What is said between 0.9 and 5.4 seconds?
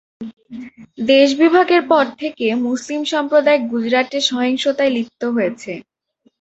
দেশ বিভাগের পর থেকে মুসলিম সম্প্রদায় গুজরাটে সহিংসতায় লিপ্ত